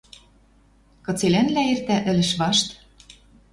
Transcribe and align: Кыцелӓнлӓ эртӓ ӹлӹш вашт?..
Кыцелӓнлӓ 1.05 1.63
эртӓ 1.73 1.97
ӹлӹш 2.09 2.31
вашт?.. 2.39 2.67